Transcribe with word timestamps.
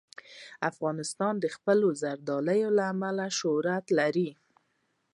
افغانستان 0.69 1.33
د 1.39 1.45
خپلو 1.55 1.87
زردالو 2.01 2.67
له 2.77 2.83
امله 2.93 3.25
شهرت 3.39 3.85
لري. 3.99 4.29